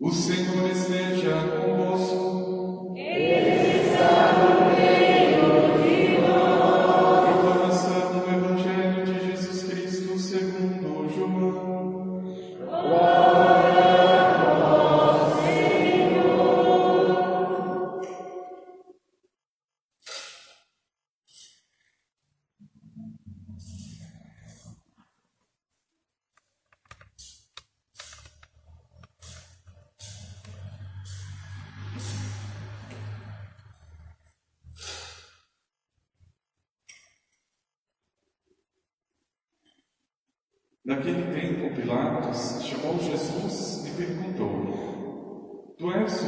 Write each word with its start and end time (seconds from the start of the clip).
O 0.00 0.12
Senhor 0.12 0.70
esteja 0.70 1.34
convosco. 1.66 2.94
Ele 2.96 3.27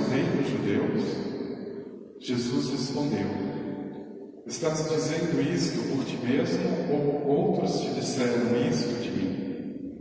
rei 0.09 0.25
dos 0.25 0.49
judeus? 0.49 1.31
Jesus 2.21 2.71
respondeu: 2.71 3.27
Estás 4.47 4.89
dizendo 4.89 5.41
isto 5.41 5.79
por 5.89 6.05
ti 6.05 6.17
mesmo 6.17 6.93
ou 6.93 7.27
outros 7.29 7.81
te 7.81 7.95
disseram 7.95 8.57
isto 8.69 9.03
de 9.03 9.11
mim? 9.11 10.01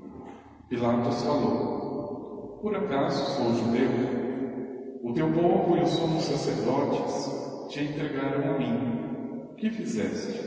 Pilatos 0.70 1.22
falou: 1.24 2.60
Por 2.62 2.76
acaso 2.76 3.36
sou 3.36 3.54
judeu? 3.56 4.20
O 5.04 5.14
teu 5.14 5.32
povo 5.32 5.78
e 5.78 5.82
os 5.82 5.90
somos 5.92 6.24
sacerdotes 6.24 7.70
te 7.70 7.84
entregaram 7.84 8.56
a 8.56 8.58
mim. 8.58 9.56
Que 9.58 9.70
fizeste? 9.70 10.40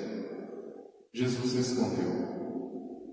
Jesus 1.12 1.54
respondeu: 1.54 2.10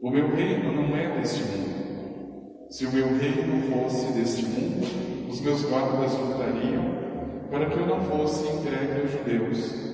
O 0.02 0.10
meu 0.10 0.28
reino 0.36 0.72
não 0.72 0.96
é 0.96 1.20
deste 1.20 1.44
mundo. 1.44 2.70
Se 2.70 2.86
o 2.86 2.92
meu 2.92 3.08
reino 3.08 3.62
fosse 3.72 4.12
deste 4.14 4.46
mundo, 4.46 5.19
os 5.30 5.42
meus 5.42 5.64
guardas 5.64 6.18
lutariam 6.18 7.48
para 7.52 7.70
que 7.70 7.78
eu 7.78 7.86
não 7.86 8.02
fosse 8.02 8.48
entregue 8.48 9.02
aos 9.02 9.12
judeus. 9.12 9.90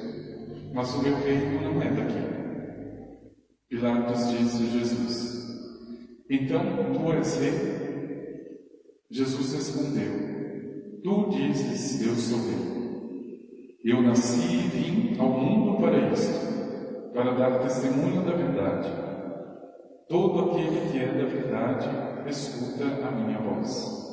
Mas 0.73 0.93
o 0.95 1.03
meu 1.03 1.15
reino 1.17 1.61
não 1.61 1.81
é 1.81 1.89
daqui. 1.89 2.35
Pilatos 3.69 4.29
disse 4.29 4.63
a 4.63 4.79
Jesus: 4.79 5.47
Então 6.29 6.61
tu 6.93 7.11
és 7.11 7.37
rei? 7.37 7.75
Jesus 9.11 9.53
respondeu: 9.53 11.01
Tu 11.03 11.29
dizes, 11.29 12.01
eu 12.05 12.15
sou 12.15 12.39
rei. 12.39 12.75
Eu 13.83 14.01
nasci 14.01 14.39
e 14.39 14.67
vim 14.67 15.19
ao 15.19 15.29
mundo 15.29 15.79
para 15.79 16.11
isto, 16.11 17.11
para 17.13 17.33
dar 17.33 17.59
testemunho 17.59 18.23
da 18.23 18.31
verdade. 18.31 18.89
Todo 20.07 20.51
aquele 20.51 20.91
que 20.91 20.97
é 20.97 21.07
da 21.07 21.25
verdade 21.25 21.89
escuta 22.29 22.85
a 23.05 23.11
minha 23.11 23.37
voz. 23.39 24.04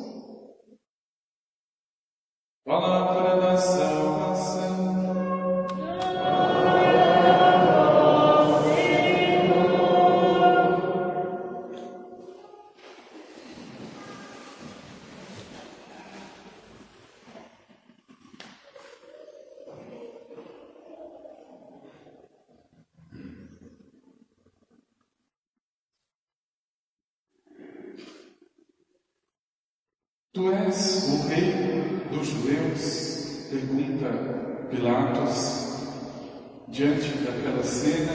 Diante 36.69 37.09
daquela 37.19 37.63
cena 37.63 38.13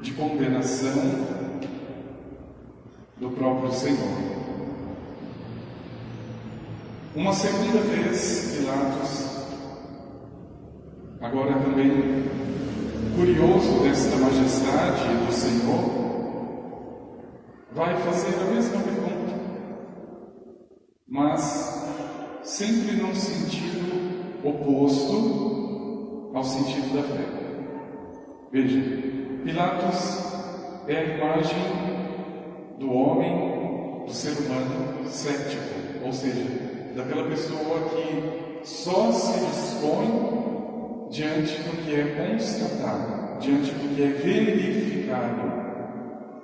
de 0.00 0.12
condenação 0.12 0.92
do 3.16 3.30
próprio 3.30 3.72
Senhor. 3.72 4.32
Uma 7.14 7.32
segunda 7.32 7.80
vez, 7.80 8.56
Pilatos, 8.56 9.26
agora 11.20 11.54
também 11.54 12.30
curioso 13.16 13.82
desta 13.82 14.16
majestade 14.16 15.26
do 15.26 15.32
Senhor, 15.32 16.02
vai 17.72 17.96
fazer 18.02 18.40
a 18.40 18.54
mesma 18.54 18.80
pergunta 18.80 19.02
mas 21.12 21.84
sempre 22.42 22.96
num 22.96 23.14
sentido 23.14 24.11
oposto 24.44 26.30
ao 26.34 26.44
sentido 26.44 26.96
da 26.96 27.02
fé. 27.02 27.24
Veja, 28.50 28.80
Pilatos 29.44 30.32
é 30.88 30.96
a 30.96 31.04
imagem 31.16 31.58
do 32.78 32.92
homem, 32.92 34.04
do 34.06 34.12
ser 34.12 34.32
humano 34.38 35.08
cético, 35.08 36.04
ou 36.04 36.12
seja, 36.12 36.44
daquela 36.94 37.28
pessoa 37.28 37.88
que 37.90 38.66
só 38.66 39.10
se 39.12 39.38
dispõe 39.46 40.42
diante 41.10 41.54
do 41.62 41.84
que 41.84 41.94
é 41.94 42.04
constatado, 42.14 43.38
diante 43.40 43.70
do 43.72 43.94
que 43.94 44.02
é 44.02 44.08
verificado, 44.08 45.62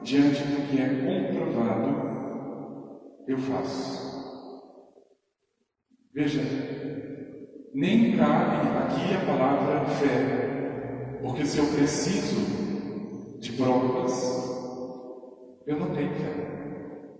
diante 0.03 0.43
do 0.43 0.69
que 0.69 0.81
é 0.81 0.89
comprovado, 0.89 2.09
eu 3.27 3.39
faço. 3.39 4.09
Veja, 6.15 6.41
nem 7.75 8.17
cabe 8.17 8.69
aqui 8.79 9.15
a 9.15 9.27
palavra 9.27 9.85
fé, 9.87 11.19
porque 11.23 11.45
se 11.45 11.59
eu 11.59 11.67
preciso 11.67 13.39
de 13.41 13.53
provas, 13.53 14.49
eu 15.67 15.79
não 15.79 15.91
tenho 15.91 16.11
fé. 16.15 16.49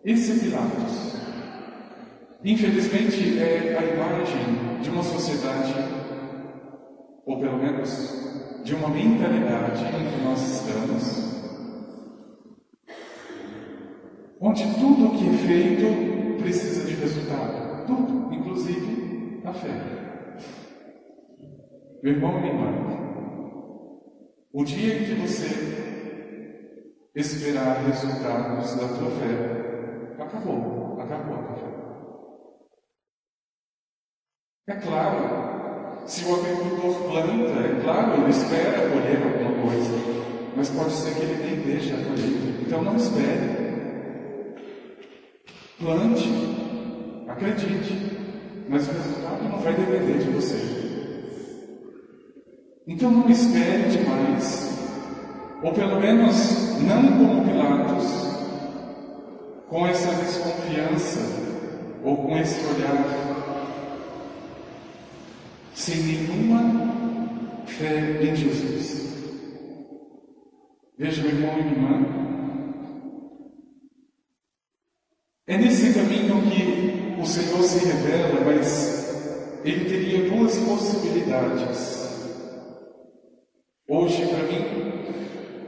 Esse 0.05 0.33
é 0.33 0.39
Pilatos. 0.41 1.19
Infelizmente, 2.45 3.39
é 3.39 3.77
a 3.79 3.85
imagem 3.85 4.81
de 4.81 4.91
uma 4.91 5.03
sociedade, 5.03 5.75
ou 7.27 7.41
pelo 7.41 7.59
menos 7.59 8.63
de 8.65 8.75
uma 8.75 8.89
mentalidade 8.89 9.85
em 9.85 10.11
que 10.11 10.25
nós 10.25 10.41
estamos, 10.41 11.29
onde 14.41 14.63
tudo 14.75 15.07
o 15.07 15.19
que 15.19 15.29
é 15.29 15.33
feito 15.33 16.43
precisa 16.43 16.87
de 16.87 16.95
resultado. 16.95 17.87
Tudo, 17.87 18.33
inclusive 18.33 19.43
a 19.45 19.53
fé. 19.53 19.98
Meu 22.01 22.13
irmão 22.13 22.39
e 22.39 22.41
minha 22.41 22.53
irmã, 22.53 22.69
o 24.53 24.65
dia 24.65 24.95
em 24.95 25.05
que 25.05 25.15
você 25.15 25.49
esperar 27.13 27.85
resultados 27.85 28.75
da 28.77 28.87
tua 28.87 29.11
fé, 29.11 30.23
acabou, 30.23 31.01
acabou 31.01 31.35
a 31.35 31.43
tua 31.43 31.57
fé. 31.57 31.79
É 34.69 34.75
claro, 34.75 36.07
se 36.07 36.25
o 36.25 36.37
agricultor 36.37 37.11
planta, 37.11 37.61
é 37.67 37.81
claro, 37.83 38.21
ele 38.21 38.31
espera 38.31 38.91
colher 38.91 39.21
alguma 39.21 39.69
coisa, 39.69 39.95
mas 40.57 40.71
pode 40.71 40.93
ser 40.93 41.15
que 41.15 41.23
ele 41.23 41.43
nem 41.43 41.57
veja 41.57 41.97
a 41.97 42.05
colheita. 42.05 42.63
Então 42.65 42.83
não 42.83 42.95
espere. 42.95 43.59
Plante, 45.81 46.29
acredite, 47.27 48.67
mas 48.69 48.87
o 48.89 48.93
resultado 48.93 49.43
não 49.49 49.59
vai 49.59 49.75
depender 49.75 50.19
de 50.19 50.31
você. 50.31 50.78
Então 52.89 53.11
não 53.11 53.29
espere 53.29 53.91
demais, 53.91 54.79
ou 55.63 55.75
pelo 55.75 56.01
menos 56.01 56.81
não 56.81 57.03
como 57.19 57.45
Pilatos, 57.45 58.07
com 59.69 59.87
essa 59.87 60.11
desconfiança 60.15 61.21
ou 62.03 62.17
com 62.17 62.39
esse 62.39 62.65
olhar, 62.65 63.05
sem 65.75 65.97
nenhuma 65.99 67.65
fé 67.67 68.23
em 68.23 68.35
Jesus. 68.35 69.07
Veja, 70.97 71.23
meu 71.23 71.33
irmão 71.33 71.59
e 71.59 71.63
minha 71.63 71.75
irmã, 71.75 72.19
É 75.51 75.57
nesse 75.57 75.95
caminho 75.95 76.43
que 76.43 77.19
o 77.23 77.27
Senhor 77.27 77.63
se 77.63 77.87
revela, 77.87 78.45
mas 78.45 79.09
ele 79.65 79.89
teria 79.89 80.29
duas 80.29 80.59
possibilidades. 80.59 81.99
Hoje, 83.91 84.27
para 84.27 84.43
mim, 84.43 84.65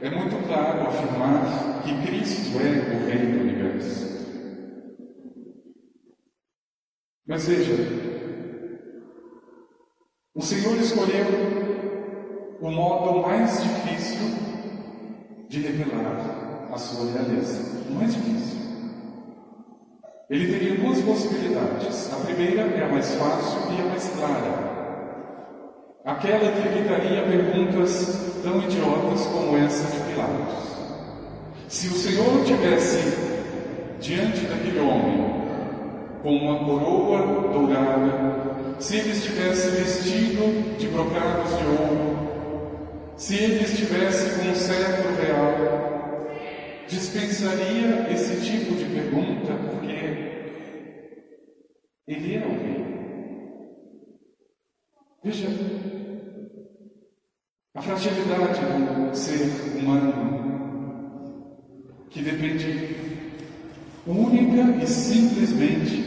é 0.01 0.09
muito 0.09 0.47
claro 0.47 0.87
afirmar 0.87 1.83
que 1.83 2.07
Cristo 2.07 2.57
é 2.57 2.95
o 2.95 3.05
Rei 3.05 3.31
do 3.31 3.41
universo. 3.41 4.01
Mas 7.27 7.47
veja, 7.47 7.73
o 10.33 10.41
Senhor 10.41 10.75
escolheu 10.77 11.27
o 12.59 12.71
modo 12.71 13.21
mais 13.21 13.61
difícil 13.61 14.27
de 15.47 15.61
revelar 15.61 16.69
a 16.73 16.77
sua 16.79 17.11
realeza. 17.11 17.87
O 17.87 17.93
mais 17.93 18.15
difícil. 18.15 18.59
Ele 20.31 20.51
teria 20.51 20.77
duas 20.77 20.99
possibilidades. 21.01 22.11
A 22.11 22.25
primeira 22.25 22.61
é 22.61 22.83
a 22.83 22.87
mais 22.87 23.13
fácil 23.15 23.71
e 23.71 23.81
a 23.81 23.85
mais 23.85 24.09
clara. 24.09 24.71
Aquela 26.05 26.51
que 26.51 26.67
evitaria 26.67 27.23
perguntas 27.23 28.30
tão 28.41 28.61
idiotas 28.61 29.25
como 29.27 29.57
essa 29.57 29.83
de 29.91 30.11
Pilatos. 30.11 30.71
Se 31.67 31.87
o 31.87 31.93
Senhor 31.93 32.43
tivesse 32.43 32.97
diante 33.99 34.45
daquele 34.45 34.79
homem 34.79 35.41
com 36.21 36.35
uma 36.35 36.65
coroa 36.65 37.49
dourada, 37.51 38.75
se 38.79 38.97
ele 38.97 39.11
estivesse 39.11 39.69
vestido 39.69 40.77
de 40.77 40.87
brocados 40.87 41.57
de 41.57 41.65
ouro, 41.65 42.31
se 43.15 43.35
ele 43.35 43.63
estivesse 43.63 44.39
com 44.39 44.49
um 44.49 44.55
cetro 44.55 45.15
real, 45.21 46.27
dispensaria 46.87 48.07
esse 48.11 48.41
tipo 48.41 48.75
de 48.75 48.85
pergunta 48.85 49.53
porque 49.69 49.91
ele 52.07 52.35
é 52.35 52.39
o 52.39 52.49
rei. 52.49 52.81
Veja, 55.23 55.47
a 57.73 57.81
fragilidade 57.81 58.59
do 58.59 59.15
ser 59.15 59.49
humano, 59.79 60.41
que 62.09 62.21
depende 62.21 62.97
única 64.05 64.83
e 64.83 64.87
simplesmente 64.87 66.01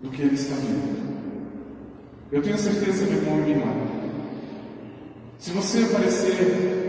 do 0.00 0.10
que 0.10 0.22
ele 0.22 0.34
está 0.34 0.54
vendo. 0.54 1.04
Eu 2.32 2.42
tenho 2.42 2.56
certeza, 2.56 3.04
meu 3.04 3.18
irmão 3.18 3.38
e 3.38 3.42
minha 3.42 3.56
irmã, 3.58 3.72
se 5.38 5.50
você 5.50 5.84
aparecer 5.84 6.84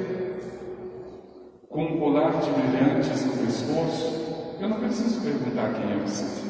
com 1.68 1.84
um 1.84 2.00
colar 2.00 2.40
de 2.40 2.50
brilhantes 2.52 3.26
no 3.26 3.34
pescoço, 3.46 4.56
eu 4.62 4.70
não 4.70 4.80
preciso 4.80 5.20
perguntar 5.20 5.74
quem 5.74 5.92
é 5.92 5.98
você. 5.98 6.46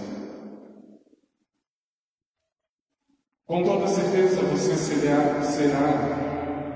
Com 3.48 3.64
toda 3.64 3.88
certeza 3.88 4.42
você 4.44 4.76
será, 4.76 5.42
será 5.42 6.25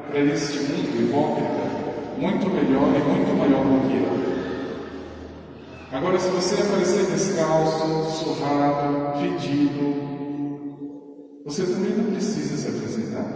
para 0.10 0.20
este 0.20 0.60
mundo 0.60 1.02
hipócrita 1.04 1.70
muito 2.18 2.50
melhor 2.50 2.90
e 2.96 3.00
muito 3.00 3.34
maior 3.38 3.64
do 3.64 3.88
que 3.88 3.96
eu. 3.96 4.10
Agora, 5.92 6.20
se 6.20 6.30
você 6.30 6.62
aparecer 6.62 7.06
descalço, 7.06 8.24
surrado, 8.24 9.20
fedido, 9.20 10.10
você 11.46 11.64
também 11.64 11.92
não 11.94 12.12
precisa 12.12 12.58
se 12.58 12.68
apresentar. 12.68 13.34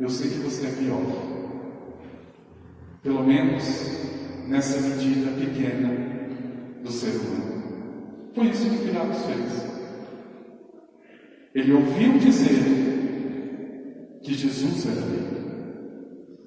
Eu 0.00 0.08
sei 0.10 0.30
que 0.30 0.38
você 0.38 0.66
é 0.66 0.70
pior. 0.70 1.00
Pelo 3.02 3.24
menos 3.24 3.62
nessa 4.48 4.80
medida 4.80 5.30
pequena 5.32 5.96
do 6.82 6.90
ser 6.90 7.10
humano. 7.10 7.62
Foi 8.34 8.46
isso 8.46 8.68
que 8.68 8.86
Pilatos 8.86 9.24
fez. 9.24 9.72
Ele 11.54 11.72
ouviu 11.72 12.18
dizer 12.18 12.82
que 14.22 14.34
Jesus 14.34 14.86
era 14.86 15.00
rei, 15.06 15.41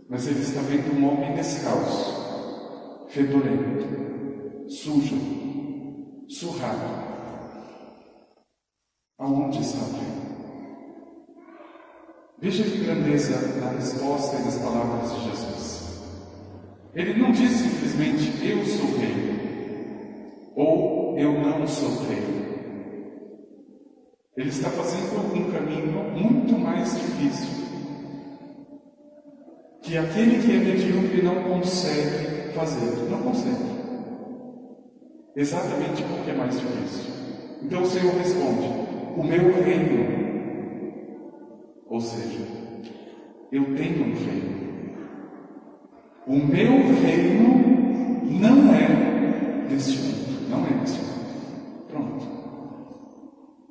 mas 0.10 0.28
ele 0.28 0.42
está 0.42 0.62
vendo 0.62 0.94
um 0.94 1.08
homem 1.08 1.34
descalço, 1.36 3.08
fedorento, 3.10 4.70
sujo, 4.70 5.18
surrado. 6.28 7.06
Aonde 9.18 9.62
está 9.62 9.80
rei? 9.80 10.26
Veja 12.40 12.64
que 12.64 12.84
grandeza 12.84 13.60
da 13.60 13.70
resposta 13.72 14.36
e 14.36 14.44
das 14.44 14.60
palavras 14.60 15.12
de 15.14 15.30
Jesus. 15.30 15.76
Ele 16.94 17.20
não 17.20 17.32
diz 17.32 17.52
simplesmente 17.52 18.46
eu 18.46 18.64
sou 18.66 18.98
rei, 19.00 20.52
ou 20.56 21.18
eu 21.18 21.34
não 21.42 21.66
sou 21.66 21.90
rei. 22.08 22.46
Ele 24.38 24.50
está 24.50 24.70
fazendo 24.70 25.34
um 25.34 25.52
caminho 25.52 26.12
muito 26.14 26.60
mais 26.60 26.94
difícil 26.94 27.65
que 29.86 29.96
aquele 29.96 30.42
que 30.42 30.52
é 30.52 30.58
medíocre 30.58 31.22
não 31.22 31.44
consegue 31.44 32.52
fazer. 32.54 33.08
Não 33.10 33.22
consegue. 33.22 33.76
Exatamente 35.36 36.04
porque 36.04 36.32
é 36.32 36.34
mais 36.34 36.60
difícil. 36.60 37.14
Então 37.62 37.84
o 37.84 37.86
Senhor 37.86 38.14
responde: 38.16 38.68
O 39.16 39.24
meu 39.24 39.64
reino. 39.64 40.26
Ou 41.88 42.02
seja, 42.02 42.40
eu 43.52 43.64
tenho 43.76 44.08
um 44.08 44.14
reino. 44.16 44.56
O 46.28 46.36
meu 46.36 46.72
reino 47.02 47.62
não 48.42 48.74
é 48.74 49.68
deste 49.70 50.00
mundo. 50.00 50.50
Não 50.50 50.66
é 50.66 50.80
deste 50.82 51.00
mundo. 51.00 51.16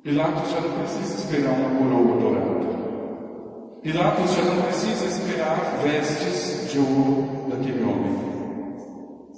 Pilatos 0.01 0.51
já 0.51 0.61
não 0.61 0.77
precisa 0.77 1.17
esperar 1.17 1.51
uma 1.59 1.79
coroa 1.79 2.19
dourada. 2.21 2.54
Pilatos 3.85 4.33
já 4.33 4.41
não 4.41 4.63
precisa 4.63 5.05
esperar 5.05 5.77
vestes 5.83 6.71
de 6.71 6.79
ouro 6.79 7.47
daquele 7.51 7.83
homem, 7.83 8.17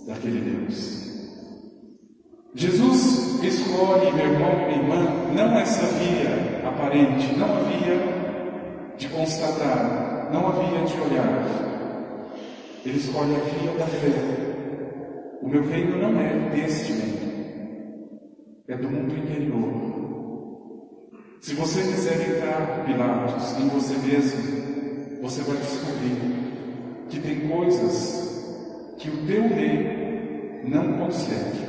daquele 0.08 0.40
Deus. 0.40 1.06
Jesus 2.56 3.44
escolhe, 3.44 4.10
meu 4.14 4.26
irmão 4.26 4.54
e 4.54 4.66
minha 4.68 4.78
irmã, 4.78 5.34
não 5.36 5.60
essa 5.60 5.86
via 5.88 6.66
aparente, 6.66 7.36
não 7.36 7.58
havia 7.58 8.96
de 8.98 9.10
constatar, 9.10 10.30
não 10.32 10.48
havia 10.48 10.86
de 10.86 11.02
olhar. 11.02 11.46
Ele 12.86 12.98
escolhe 13.00 13.36
a 13.36 13.40
via 13.40 13.72
da 13.78 13.86
fé. 13.86 15.42
O 15.42 15.50
meu 15.50 15.68
reino 15.68 15.98
não 15.98 16.22
é 16.22 16.52
deste 16.56 16.94
mundo, 16.94 17.34
é 18.70 18.78
do 18.78 18.90
mundo 18.90 19.14
interior. 19.14 19.97
Se 21.42 21.54
você 21.54 21.81
quiser 21.81 22.38
entrar, 22.38 22.84
Pilatos, 22.86 23.57
em 23.57 23.68
você 23.69 23.94
mesmo, 24.06 25.22
você 25.22 25.42
vai 25.42 25.57
descobrir 25.57 26.38
que 27.10 27.19
tem 27.19 27.48
coisas 27.48 28.95
que 28.98 29.10
o 29.10 29.25
teu 29.25 29.48
rei 29.48 30.62
não 30.66 30.94
consegue, 30.94 31.66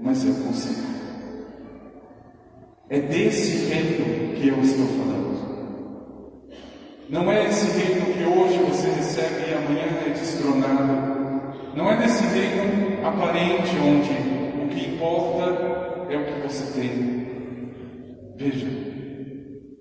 mas 0.00 0.24
eu 0.24 0.34
consigo. 0.34 0.84
É 2.88 3.00
desse 3.00 3.66
reino 3.66 4.36
que 4.36 4.48
eu 4.48 4.60
estou 4.62 4.86
falando. 4.86 5.24
Não 7.08 7.30
é 7.30 7.48
esse 7.48 7.66
reino 7.78 8.06
que 8.14 8.24
hoje 8.24 8.58
você 8.58 8.88
recebe 8.88 9.50
e 9.50 9.54
amanhã 9.54 9.86
é 10.06 10.10
destronado. 10.10 11.54
Não 11.76 11.90
é 11.90 11.96
desse 11.96 12.24
reino 12.26 13.06
aparente 13.06 13.76
onde 13.78 14.64
o 14.64 14.68
que 14.68 14.94
importa 14.94 16.06
é 16.08 16.16
o 16.16 16.24
que 16.24 16.48
você 16.48 16.80
tem. 16.80 17.24
Veja, 18.36 18.83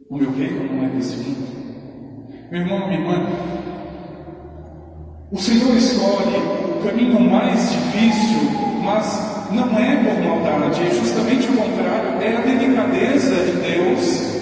o 0.09 0.17
meu 0.17 0.31
reino 0.31 0.73
não 0.73 0.85
é 0.85 0.89
desse 0.89 1.17
mundo. 1.17 1.47
Meu 2.51 2.61
irmão, 2.61 2.87
minha 2.87 2.99
irmã, 2.99 3.27
o 5.31 5.37
Senhor 5.37 5.75
escolhe 5.75 6.37
o 6.37 6.83
caminho 6.83 7.19
mais 7.19 7.71
difícil, 7.71 8.49
mas 8.83 9.49
não 9.51 9.77
é 9.77 9.95
por 10.03 10.23
maldade, 10.23 10.83
é 10.83 10.91
justamente 10.91 11.47
o 11.47 11.57
contrário, 11.57 12.21
é 12.21 12.37
a 12.37 12.41
delicadeza 12.41 13.35
de 13.35 13.51
Deus 13.53 14.33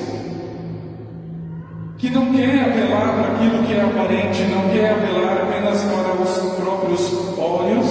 que 1.98 2.10
não 2.10 2.34
quer 2.34 2.62
apelar 2.62 3.14
para 3.14 3.34
aquilo 3.36 3.64
que 3.64 3.74
é 3.74 3.82
aparente, 3.82 4.42
não 4.46 4.70
quer 4.70 4.92
apelar 4.92 5.38
apenas 5.44 5.84
para 5.84 6.20
os 6.20 6.56
próprios 6.56 7.38
olhos, 7.38 7.86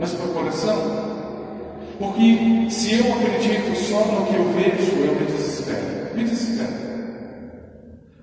mas 0.00 0.12
para 0.12 0.26
o 0.26 0.34
coração. 0.34 1.04
Porque 1.96 2.66
se 2.70 2.94
eu 2.94 3.12
acredito 3.14 3.76
só 3.76 4.04
no 4.04 4.26
que 4.26 4.34
eu 4.34 4.44
vejo, 4.52 4.96
eu 4.96 5.14
me 5.14 5.26
desespero. 5.26 6.03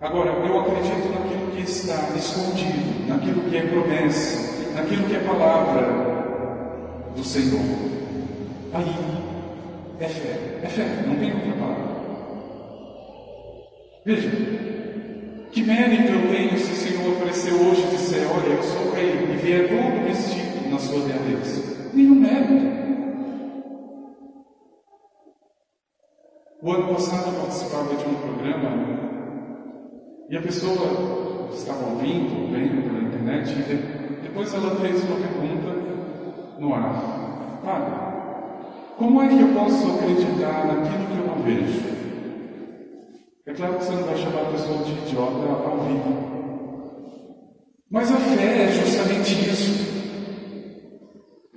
Agora, 0.02 0.32
eu 0.32 0.60
acredito 0.60 1.10
naquilo 1.10 1.52
que 1.52 1.62
está 1.62 2.10
escondido, 2.18 3.08
naquilo 3.08 3.44
que 3.44 3.56
é 3.56 3.62
promessa, 3.62 4.74
naquilo 4.74 5.08
que 5.08 5.16
é 5.16 5.20
palavra 5.20 5.88
do 7.16 7.24
Senhor. 7.24 7.62
Aí 8.74 8.96
é 10.00 10.08
fé, 10.08 10.60
é 10.64 10.68
fé, 10.68 11.04
não 11.06 11.16
tem 11.18 11.32
outra 11.32 11.52
palavra. 11.54 11.92
Veja, 14.04 14.30
que 15.52 15.62
mérito 15.62 16.14
eu 16.14 16.36
tenho 16.36 16.58
se 16.58 16.72
o 16.72 16.76
Senhor 16.76 17.18
aparecer 17.18 17.54
hoje 17.54 17.84
e 17.84 17.96
disser: 17.96 18.26
Olha, 18.32 18.54
eu 18.54 18.64
sou 18.64 18.94
rei, 18.94 19.12
e 19.12 19.38
vier 19.38 19.70
todo 19.70 20.08
vestido 20.08 20.70
na 20.72 20.80
sua 20.80 21.08
realeza? 21.08 21.78
Nenhum 21.94 22.16
mérito. 22.16 22.81
O 26.64 26.72
ano 26.72 26.94
passado 26.94 27.28
eu 27.28 27.42
participava 27.42 27.96
de 27.96 28.06
um 28.06 28.14
programa 28.14 28.70
e 30.30 30.38
a 30.38 30.42
pessoa 30.44 31.50
estava 31.52 31.90
ouvindo, 31.90 32.52
vendo 32.52 32.84
pela 32.84 33.02
internet, 33.02 33.52
e 33.52 34.22
depois 34.22 34.54
ela 34.54 34.76
fez 34.76 35.04
uma 35.04 35.16
pergunta 35.16 36.60
no 36.60 36.76
ar. 36.76 37.62
Padre, 37.66 37.96
como 38.96 39.24
é 39.24 39.28
que 39.30 39.42
eu 39.42 39.48
posso 39.56 39.88
acreditar 39.92 40.68
naquilo 40.68 41.08
que 41.08 41.18
eu 41.18 41.28
não 41.28 41.44
vejo? 41.44 41.82
É 43.48 43.54
claro 43.54 43.74
que 43.80 43.84
você 43.84 43.96
não 43.96 44.04
vai 44.04 44.18
chamar 44.18 44.42
a 44.42 44.52
pessoa 44.52 44.84
de 44.84 44.92
idiota 44.92 45.68
ao 45.68 45.80
vivo. 45.80 46.32
Mas 47.90 48.12
a 48.12 48.18
fé 48.18 48.66
é 48.66 48.72
justamente 48.72 49.50
isso. 49.50 49.92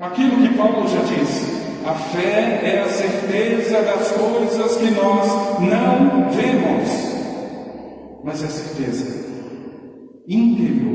Aquilo 0.01 0.49
que 0.49 0.57
Paulo 0.57 0.89
já 0.89 1.03
disse. 1.03 1.54
A 1.87 1.93
fé 1.93 2.61
é 2.63 2.81
a 2.81 2.89
certeza 2.89 3.83
das 3.83 4.11
coisas 4.13 4.77
que 4.79 4.91
nós 4.93 5.29
não 5.61 6.31
vemos, 6.31 6.89
mas 8.25 8.43
é 8.43 8.47
certeza 8.47 9.25
interior. 10.27 10.95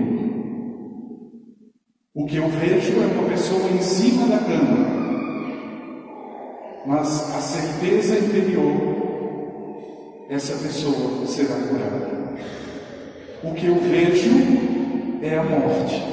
O 2.16 2.26
que 2.26 2.38
eu 2.38 2.48
vejo 2.50 3.04
é 3.04 3.06
uma 3.06 3.30
pessoa 3.30 3.70
em 3.70 3.82
cima 3.84 4.28
da 4.30 4.40
cama, 4.40 5.00
mas 6.88 7.36
a 7.36 7.40
certeza 7.40 8.18
interior, 8.18 8.74
essa 10.28 10.56
pessoa 10.56 11.28
será 11.28 11.54
curada. 11.68 12.36
O 13.44 13.54
que 13.54 13.68
eu 13.68 13.76
vejo 13.76 14.32
é 15.22 15.38
a 15.38 15.44
morte, 15.44 16.04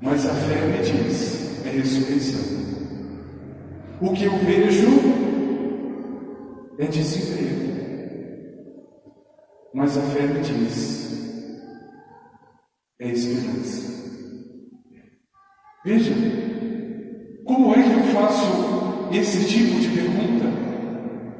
mas 0.00 0.24
a 0.24 0.32
fé 0.32 0.66
me 0.66 0.78
diz 0.78 1.66
é 1.66 1.70
ressurreição. 1.70 2.77
O 4.00 4.12
que 4.12 4.24
eu 4.24 4.32
vejo 4.38 4.86
é 6.78 6.84
desemprego, 6.84 7.72
mas 9.74 9.98
a 9.98 10.02
fé 10.02 10.22
me 10.22 10.40
diz 10.40 10.98
é 13.00 13.08
esperança. 13.08 13.88
Veja, 15.84 16.12
como 17.44 17.74
é 17.74 17.82
que 17.82 17.92
eu 17.92 18.02
faço 18.14 19.08
esse 19.12 19.48
tipo 19.48 19.80
de 19.80 19.88
pergunta? 19.88 20.46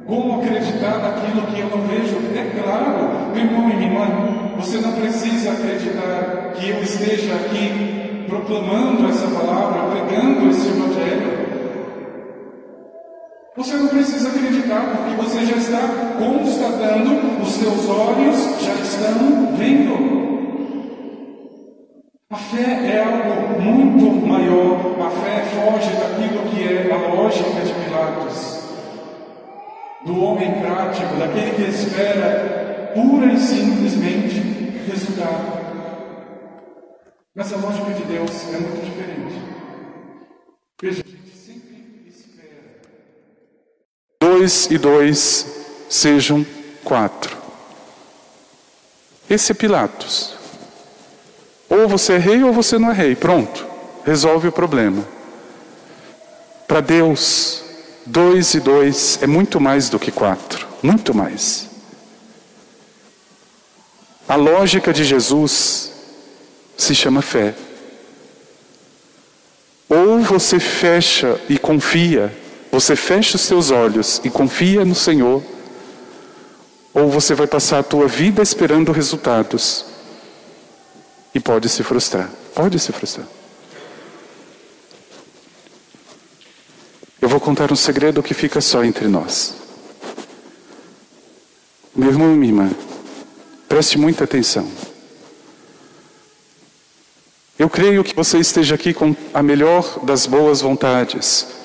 Como 0.05 0.41
acreditar 0.41 0.97
naquilo 0.97 1.47
que 1.47 1.61
eu 1.61 1.69
não 1.69 1.87
vejo? 1.87 2.17
É 2.35 2.61
claro, 2.61 3.31
meu 3.33 3.45
irmão 3.45 3.69
e 3.69 3.75
minha 3.77 3.89
irmã, 3.89 4.55
você 4.57 4.79
não 4.79 4.91
precisa 4.99 5.53
acreditar 5.53 6.51
que 6.55 6.69
eu 6.69 6.83
esteja 6.83 7.35
aqui 7.35 8.25
proclamando 8.27 9.07
essa 9.07 9.27
palavra, 9.27 9.91
pregando 9.91 10.49
esse 10.49 10.67
evangelho. 10.67 11.38
Você 13.59 13.75
não 13.75 13.87
precisa 13.89 14.29
acreditar, 14.29 14.81
porque 14.95 15.15
você 15.21 15.45
já 15.45 15.57
está 15.57 15.81
constatando, 16.17 17.41
os 17.41 17.51
seus 17.51 17.89
olhos 17.89 18.37
já 18.61 18.73
estão 18.75 19.53
vendo. 19.57 20.19
A 22.31 22.37
fé 22.37 22.93
é 22.93 23.03
algo 23.03 23.61
muito 23.61 24.25
maior. 24.25 24.79
A 25.05 25.09
fé 25.09 25.43
foge 25.43 25.91
daquilo 25.91 26.49
que 26.49 26.63
é 26.63 26.89
a 26.89 27.13
lógica 27.13 27.59
de 27.59 27.73
Pilatos, 27.73 28.63
do 30.05 30.23
homem 30.23 30.61
prático, 30.61 31.17
daquele 31.17 31.51
que 31.55 31.63
espera 31.63 32.93
pura 32.95 33.25
e 33.25 33.37
simplesmente 33.37 34.39
resultado. 34.87 35.59
Mas 37.35 37.51
a 37.51 37.57
lógica 37.57 37.91
de 37.91 38.03
Deus 38.03 38.53
é 38.53 38.59
muito 38.59 38.85
diferente. 38.85 39.41
Veja, 40.81 41.03
a 41.05 41.09
gente 41.09 41.35
sempre 41.35 42.07
espera. 42.07 42.79
Dois 44.39 44.67
e 44.71 44.77
dois 44.77 45.45
sejam 45.89 46.47
quatro. 46.81 47.35
Esse 49.29 49.51
é 49.51 49.53
Pilatos. 49.55 50.33
Ou 51.67 51.89
você 51.89 52.13
é 52.13 52.17
rei 52.17 52.41
ou 52.41 52.53
você 52.53 52.79
não 52.79 52.89
é 52.89 52.93
rei. 52.93 53.17
Pronto. 53.17 53.67
Resolve 54.05 54.47
o 54.47 54.51
problema. 54.53 55.05
Para 56.65 56.79
Deus, 56.79 57.61
dois 58.05 58.53
e 58.53 58.61
dois 58.61 59.19
é 59.21 59.27
muito 59.27 59.59
mais 59.59 59.89
do 59.89 59.99
que 59.99 60.09
quatro. 60.09 60.65
Muito 60.81 61.13
mais. 61.13 61.67
A 64.25 64.37
lógica 64.37 64.93
de 64.93 65.03
Jesus 65.03 65.91
se 66.77 66.95
chama 66.95 67.21
fé. 67.21 67.53
Ou 69.89 70.19
você 70.19 70.61
fecha 70.61 71.37
e 71.49 71.59
confia, 71.59 72.33
você 72.79 72.95
fecha 72.95 73.35
os 73.35 73.41
seus 73.41 73.71
olhos 73.71 74.21
e 74.23 74.29
confia 74.29 74.85
no 74.85 74.95
Senhor, 74.95 75.43
ou 76.93 77.09
você 77.09 77.35
vai 77.35 77.45
passar 77.45 77.79
a 77.79 77.83
tua 77.83 78.07
vida 78.07 78.41
esperando 78.41 78.93
resultados 78.93 79.85
e 81.35 81.41
pode 81.41 81.67
se 81.67 81.83
frustrar. 81.83 82.29
Pode 82.55 82.79
se 82.79 82.93
frustrar. 82.93 83.27
Eu 87.21 87.27
vou 87.27 87.41
contar 87.41 87.69
um 87.69 87.75
segredo 87.75 88.23
que 88.23 88.33
fica 88.33 88.61
só 88.61 88.81
entre 88.81 89.09
nós. 89.09 89.55
Meu 91.93 92.11
irmão 92.11 92.33
e 92.33 92.37
minha 92.37 92.53
irmã, 92.53 92.71
preste 93.67 93.97
muita 93.97 94.23
atenção. 94.23 94.71
Eu 97.57 97.69
creio 97.69 98.05
que 98.05 98.15
você 98.15 98.39
esteja 98.39 98.75
aqui 98.75 98.93
com 98.93 99.13
a 99.33 99.43
melhor 99.43 99.99
das 100.05 100.25
boas 100.25 100.61
vontades. 100.61 101.58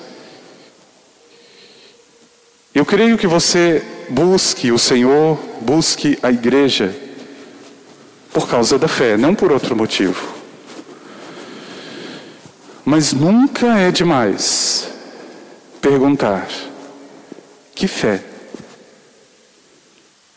Eu 2.75 2.85
creio 2.85 3.17
que 3.17 3.25
você 3.25 3.81
busque 4.09 4.69
o 4.69 4.77
Senhor, 4.77 5.39
busque 5.61 6.19
a 6.21 6.29
igreja 6.29 6.93
por 8.33 8.49
causa 8.49 8.77
da 8.77 8.89
fé, 8.89 9.15
não 9.15 9.33
por 9.33 9.49
outro 9.49 9.73
motivo. 9.77 10.35
Mas 12.83 13.13
nunca 13.13 13.77
é 13.79 13.91
demais 13.91 14.89
perguntar: 15.79 16.49
que 17.73 17.87
fé? 17.87 18.21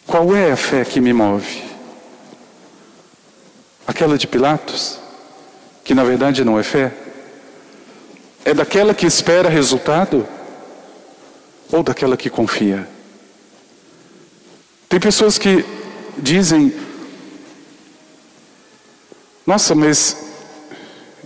Qual 0.06 0.32
é 0.36 0.52
a 0.52 0.56
fé 0.56 0.84
que 0.84 1.00
me 1.00 1.12
move? 1.12 1.64
Aquela 3.84 4.16
de 4.16 4.28
Pilatos, 4.28 4.96
que 5.82 5.92
na 5.92 6.04
verdade 6.04 6.44
não 6.44 6.56
é 6.56 6.62
fé? 6.62 6.92
É 8.44 8.54
daquela 8.54 8.94
que 8.94 9.06
espera 9.06 9.48
resultado? 9.48 10.37
Ou 11.70 11.82
daquela 11.82 12.16
que 12.16 12.30
confia? 12.30 12.88
Tem 14.88 14.98
pessoas 14.98 15.36
que 15.38 15.64
dizem: 16.16 16.72
nossa, 19.46 19.74
mas 19.74 20.16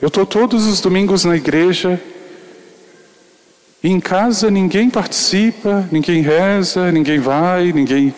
eu 0.01 0.09
estou 0.09 0.27
todos 0.27 0.67
os 0.67 0.81
domingos 0.81 1.25
na 1.25 1.37
igreja 1.37 2.01
e 3.83 3.89
em 3.89 4.01
casa 4.01 4.51
ninguém 4.51 4.89
participa, 4.91 5.89
ninguém 5.91 6.23
reza, 6.23 6.91
ninguém 6.93 7.19
vai, 7.19 7.73
ninguém. 7.73 8.15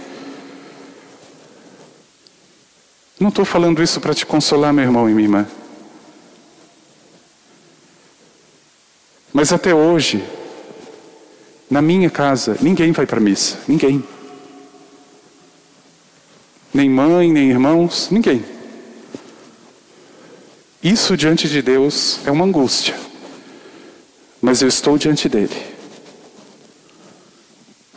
Não 3.19 3.29
estou 3.29 3.45
falando 3.45 3.83
isso 3.83 4.01
para 4.01 4.15
te 4.15 4.27
consolar, 4.27 4.73
meu 4.73 4.85
irmão 4.85 5.09
e 5.09 5.15
minha 5.15 5.25
irmã. 5.25 5.47
Mas 9.33 9.53
até 9.53 9.75
hoje, 9.75 10.23
na 11.75 11.83
minha 11.83 12.09
casa, 12.09 12.57
ninguém 12.61 12.93
vai 12.93 13.05
para 13.05 13.19
a 13.19 13.21
missa. 13.21 13.59
Ninguém. 13.67 14.01
Nem 16.73 16.89
mãe, 16.89 17.33
nem 17.33 17.51
irmãos, 17.51 18.11
ninguém. 18.13 18.45
Isso 20.81 21.17
diante 21.17 21.49
de 21.49 21.61
Deus 21.61 22.21
é 22.25 22.31
uma 22.31 22.45
angústia. 22.45 22.95
Mas 24.41 24.63
eu 24.63 24.69
estou 24.69 24.97
diante 24.97 25.29
dele. 25.29 25.67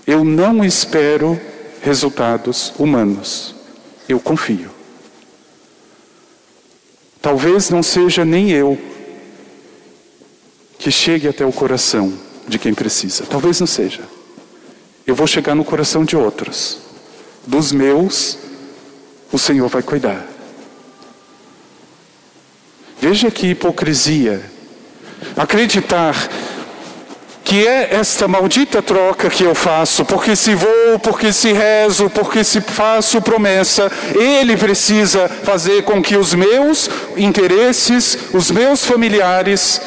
Eu 0.08 0.24
não 0.24 0.66
espero 0.66 1.40
resultados 1.84 2.74
humanos. 2.80 3.54
Eu 4.10 4.20
confio. 4.20 4.72
Talvez 7.22 7.70
não 7.70 7.84
seja 7.84 8.26
nem 8.26 8.50
eu 8.50 8.76
que 10.80 10.90
chegue 10.90 11.28
até 11.28 11.46
o 11.46 11.54
coração 11.54 12.26
de 12.48 12.58
quem 12.58 12.74
precisa. 12.74 13.25
Talvez 13.30 13.60
não 13.60 13.68
seja. 13.68 14.01
Eu 15.06 15.16
vou 15.16 15.27
chegar 15.27 15.56
no 15.56 15.63
coração 15.63 16.04
de 16.04 16.16
outros. 16.16 16.80
Dos 17.46 17.72
meus, 17.72 18.38
o 19.32 19.38
Senhor 19.38 19.68
vai 19.68 19.82
cuidar. 19.82 20.25
Veja 23.00 23.30
que 23.30 23.48
hipocrisia. 23.48 24.42
Acreditar 25.36 26.16
que 27.48 27.66
é 27.66 27.96
esta 27.96 28.27
maldita 28.27 28.82
troca 28.82 29.30
que 29.30 29.44
eu 29.44 29.56
faço, 29.56 30.04
porque 30.04 30.36
se 30.36 30.54
vou, 30.54 31.00
porque 31.01 31.32
se 31.32 31.54
rezo, 31.54 32.10
porque 32.10 32.44
se 32.44 32.60
faço 32.60 33.22
promessa, 33.22 33.89
ele 34.13 34.58
precisa 34.58 35.30
fazer 35.30 35.84
com 35.84 36.04
que 36.04 36.18
os 36.18 36.34
meus 36.34 36.89
interesses, 37.16 38.18
os 38.34 38.51
meus 38.51 38.84
familiares 38.84 39.80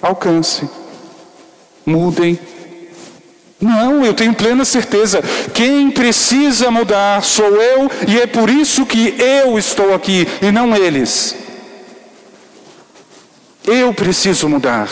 alcancem, 0.00 0.70
mudem. 1.84 2.38
Não, 3.60 4.04
eu 4.04 4.12
tenho 4.12 4.34
plena 4.34 4.64
certeza. 4.64 5.22
Quem 5.52 5.90
precisa 5.90 6.70
mudar 6.70 7.22
sou 7.22 7.60
eu, 7.60 7.90
e 8.06 8.20
é 8.20 8.26
por 8.26 8.50
isso 8.50 8.84
que 8.84 9.14
eu 9.18 9.58
estou 9.58 9.94
aqui 9.94 10.26
e 10.42 10.50
não 10.50 10.76
eles. 10.76 11.34
Eu 13.66 13.94
preciso 13.94 14.48
mudar. 14.48 14.88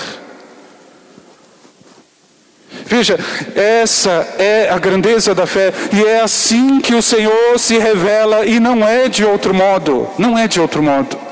Veja, 2.87 3.19
essa 3.55 4.11
é 4.39 4.69
a 4.71 4.79
grandeza 4.79 5.35
da 5.35 5.47
fé 5.47 5.73
e 5.93 6.05
é 6.05 6.21
assim 6.21 6.81
que 6.81 6.95
o 6.95 7.03
Senhor 7.03 7.59
se 7.59 7.79
revela 7.79 8.47
e 8.47 8.59
não 8.59 8.87
é 8.87 9.09
de 9.09 9.25
outro 9.25 9.55
modo, 9.55 10.09
não 10.19 10.37
é 10.37 10.49
de 10.49 10.61
outro 10.61 10.83
modo. 10.83 11.32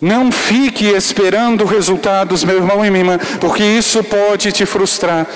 Não 0.00 0.30
fique 0.30 0.86
esperando 0.86 1.64
resultados, 1.64 2.44
meu 2.44 2.56
irmão 2.56 2.84
e 2.84 2.90
minha 2.90 3.02
irmã, 3.02 3.18
porque 3.40 3.62
isso 3.64 4.04
pode 4.04 4.52
te 4.52 4.66
frustrar. 4.66 5.26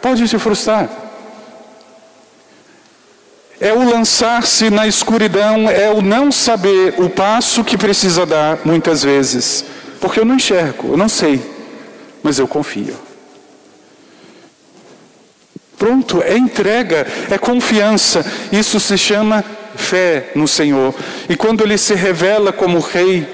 Pode 0.00 0.28
te 0.28 0.38
frustrar. 0.38 0.88
É 3.60 3.72
o 3.72 3.88
lançar-se 3.88 4.68
na 4.70 4.86
escuridão, 4.86 5.70
é 5.70 5.90
o 5.90 6.02
não 6.02 6.30
saber 6.30 6.94
o 6.98 7.08
passo 7.08 7.64
que 7.64 7.76
precisa 7.76 8.26
dar, 8.26 8.58
muitas 8.64 9.02
vezes. 9.02 9.64
Porque 10.00 10.20
eu 10.20 10.24
não 10.24 10.36
enxergo, 10.36 10.88
eu 10.92 10.96
não 10.96 11.08
sei, 11.08 11.40
mas 12.22 12.38
eu 12.38 12.46
confio. 12.46 12.96
Pronto, 15.78 16.22
é 16.22 16.36
entrega, 16.36 17.06
é 17.30 17.38
confiança. 17.38 18.24
Isso 18.52 18.78
se 18.78 18.96
chama 18.96 19.44
fé 19.76 20.30
no 20.34 20.46
Senhor. 20.46 20.94
E 21.28 21.36
quando 21.36 21.62
Ele 21.64 21.76
se 21.76 21.94
revela 21.94 22.52
como 22.52 22.78
Rei, 22.80 23.33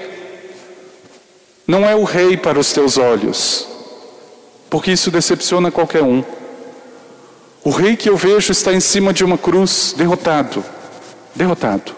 não 1.71 1.87
é 1.87 1.95
o 1.95 2.03
rei 2.03 2.35
para 2.35 2.59
os 2.59 2.73
teus 2.73 2.97
olhos, 2.97 3.65
porque 4.69 4.91
isso 4.91 5.09
decepciona 5.09 5.71
qualquer 5.71 6.03
um. 6.03 6.21
O 7.63 7.69
rei 7.69 7.95
que 7.95 8.09
eu 8.09 8.17
vejo 8.17 8.51
está 8.51 8.73
em 8.73 8.81
cima 8.81 9.13
de 9.13 9.23
uma 9.23 9.37
cruz, 9.37 9.93
derrotado, 9.95 10.65
derrotado. 11.33 11.95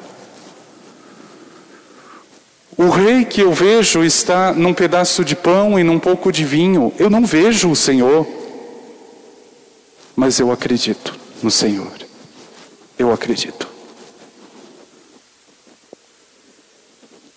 O 2.78 2.88
rei 2.90 3.26
que 3.26 3.42
eu 3.42 3.52
vejo 3.52 4.04
está 4.04 4.54
num 4.54 4.76
pedaço 4.76 5.26
de 5.26 5.36
pão 5.36 5.80
e 5.80 5.84
num 5.84 5.98
pouco 5.98 6.32
de 6.32 6.46
vinho. 6.46 6.94
Eu 7.00 7.10
não 7.10 7.26
vejo 7.26 7.72
o 7.72 7.76
Senhor, 7.76 8.28
mas 10.16 10.40
eu 10.40 10.52
acredito 10.52 11.16
no 11.42 11.50
Senhor. 11.50 11.92
Eu 12.96 13.12
acredito. 13.12 13.68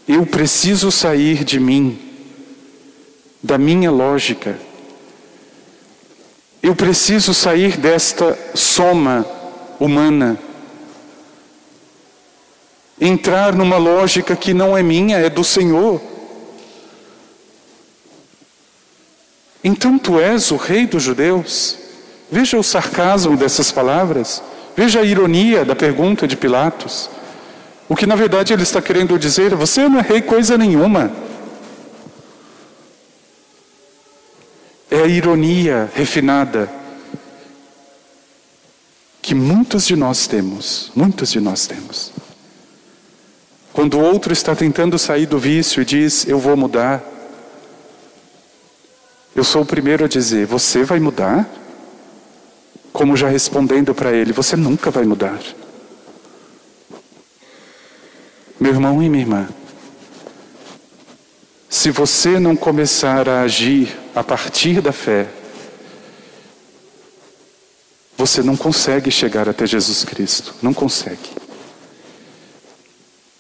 Eu 0.07 0.27
preciso 0.27 0.93
sair 0.93 1.43
de 1.43 1.59
mim 1.59 2.06
da 3.43 3.59
minha 3.59 3.91
lógica. 3.91 4.59
Eu 6.63 6.75
preciso 6.75 7.33
sair 7.33 7.77
desta 7.77 8.37
soma 8.55 9.25
humana, 9.79 10.39
entrar 13.01 13.55
numa 13.55 13.77
lógica 13.77 14.35
que 14.35 14.53
não 14.53 14.77
é 14.77 14.83
minha, 14.83 15.19
é 15.19 15.31
do 15.31 15.45
Senhor. 15.45 16.01
Então 19.63 19.99
tu 19.99 20.19
és 20.19 20.51
o 20.51 20.57
rei 20.57 20.87
dos 20.87 21.03
judeus? 21.03 21.79
Veja 22.31 22.57
o 22.59 22.63
sarcasmo 22.63 23.37
dessas 23.37 23.71
palavras, 23.71 24.43
veja 24.77 25.01
a 25.01 25.05
ironia 25.05 25.65
da 25.65 25.77
pergunta 25.77 26.27
de 26.27 26.37
Pilatos. 26.37 27.09
O 27.89 27.95
que 27.95 28.07
na 28.07 28.17
verdade 28.17 28.53
ele 28.53 28.65
está 28.65 28.83
querendo 28.83 29.19
dizer, 29.19 29.55
você 29.55 29.89
não 29.89 30.01
é 30.01 30.03
rei 30.03 30.21
coisa 30.21 30.59
nenhuma. 30.59 31.13
É 34.97 35.03
a 35.03 35.07
ironia 35.07 35.91
refinada 35.95 36.71
que 39.21 39.35
muitos 39.35 39.87
de 39.87 39.95
nós 39.95 40.27
temos, 40.27 40.91
muitos 40.97 41.31
de 41.31 41.39
nós 41.39 41.67
temos. 41.67 42.13
Quando 43.75 43.99
o 43.99 44.01
outro 44.01 44.33
está 44.33 44.57
tentando 44.57 44.99
sair 44.99 45.27
do 45.27 45.39
vício 45.39 45.83
e 45.83 45.85
diz: 45.85 46.27
Eu 46.27 46.39
vou 46.39 46.57
mudar, 46.57 47.05
eu 49.35 49.45
sou 49.45 49.61
o 49.61 49.67
primeiro 49.67 50.07
a 50.07 50.09
dizer: 50.09 50.47
Você 50.47 50.83
vai 50.83 50.99
mudar? 50.99 51.47
Como 52.91 53.19
já 53.19 53.29
respondendo 53.29 53.95
para 53.95 54.13
ele: 54.13 54.33
Você 54.33 54.57
nunca 54.57 54.91
vai 54.91 55.05
mudar. 55.05 55.39
Meu 58.59 58.73
irmão 58.73 59.03
e 59.03 59.11
minha 59.11 59.25
irmã, 59.25 59.49
se 61.69 61.91
você 61.91 62.39
não 62.39 62.55
começar 62.55 63.29
a 63.29 63.43
agir 63.43 63.97
a 64.15 64.23
partir 64.23 64.81
da 64.81 64.93
fé, 64.93 65.27
você 68.17 68.43
não 68.43 68.57
consegue 68.57 69.11
chegar 69.11 69.49
até 69.49 69.67
Jesus 69.67 70.05
Cristo. 70.05 70.55
Não 70.63 70.73
consegue. 70.73 71.31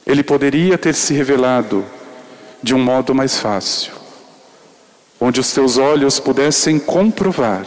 Ele 0.06 0.22
poderia 0.22 0.76
ter 0.76 0.94
se 0.94 1.14
revelado 1.14 1.84
de 2.62 2.74
um 2.74 2.78
modo 2.78 3.14
mais 3.14 3.38
fácil, 3.38 3.92
onde 5.20 5.40
os 5.40 5.52
teus 5.52 5.78
olhos 5.78 6.20
pudessem 6.20 6.78
comprovar, 6.78 7.66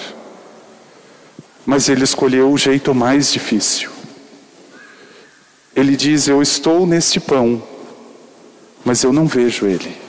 mas 1.65 1.89
ele 1.89 2.03
escolheu 2.03 2.51
o 2.51 2.57
jeito 2.57 2.93
mais 2.93 3.31
difícil. 3.31 3.91
Ele 5.75 5.95
diz: 5.95 6.27
Eu 6.27 6.41
estou 6.41 6.85
neste 6.85 7.19
pão, 7.19 7.61
mas 8.85 9.03
eu 9.03 9.11
não 9.11 9.27
vejo 9.27 9.65
ele. 9.65 10.08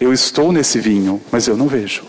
Eu 0.00 0.12
estou 0.12 0.52
nesse 0.52 0.78
vinho, 0.78 1.20
mas 1.30 1.46
eu 1.46 1.56
não 1.56 1.68
vejo. 1.68 2.04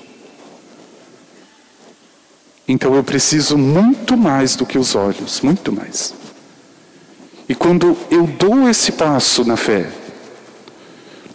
Então 2.67 2.95
eu 2.95 3.03
preciso 3.03 3.57
muito 3.57 4.17
mais 4.17 4.55
do 4.55 4.65
que 4.65 4.77
os 4.77 4.95
olhos, 4.95 5.41
muito 5.41 5.71
mais. 5.71 6.13
E 7.47 7.53
quando 7.53 7.95
eu 8.09 8.25
dou 8.25 8.67
esse 8.67 8.91
passo 8.91 9.45
na 9.45 9.55
fé, 9.55 9.91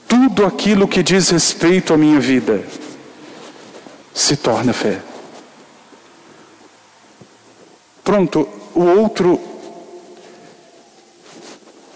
tudo 0.09 0.45
aquilo 0.45 0.89
que 0.89 1.03
diz 1.03 1.31
respeito 1.31 1.95
à 1.95 1.97
minha 1.97 2.19
vida 2.19 2.65
se 4.13 4.37
torna 4.37 4.73
fé. 4.73 5.01
Pronto, 8.03 8.49
o 8.75 8.83
outro 8.83 9.41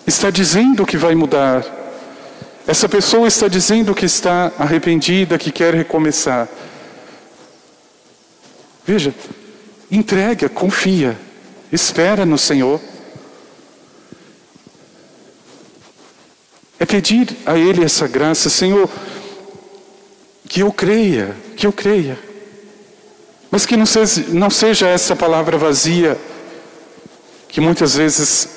está 0.07 0.31
dizendo 0.31 0.87
que 0.87 0.97
vai 0.97 1.17
mudar, 1.17 1.65
essa 2.67 2.89
pessoa 2.89 3.29
está 3.29 3.47
dizendo 3.47 3.95
que 3.95 4.07
está 4.07 4.51
arrependida, 4.59 5.37
que 5.37 5.53
quer 5.53 5.75
recomeçar. 5.75 6.49
Veja, 8.87 9.15
entrega, 9.91 10.49
confia, 10.49 11.17
espera 11.71 12.25
no 12.25 12.39
Senhor. 12.39 12.81
É 16.81 16.87
pedir 16.87 17.37
a 17.45 17.57
Ele 17.57 17.85
essa 17.85 18.09
graça, 18.09 18.49
Senhor, 18.49 18.89
que 20.49 20.61
eu 20.61 20.73
creia, 20.73 21.37
que 21.57 21.67
eu 21.67 21.73
creia. 21.73 22.19
Mas 23.51 23.67
que 23.67 23.77
não 23.77 23.87
seja, 23.87 24.25
não 24.31 24.49
seja 24.49 24.89
essa 24.89 25.15
palavra 25.15 25.59
vazia, 25.59 26.19
que 27.47 27.61
muitas 27.61 27.95
vezes 27.95 28.49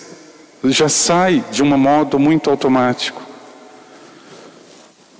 já 0.64 0.88
sai 0.88 1.44
de 1.52 1.62
um 1.62 1.78
modo 1.78 2.18
muito 2.18 2.50
automático 2.50 3.27